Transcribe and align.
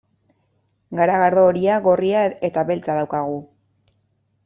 Garagardo 0.99 1.45
horia, 1.51 1.77
gorria 1.89 2.25
eta 2.51 2.67
beltza 2.73 2.97
daukagu. 3.01 3.41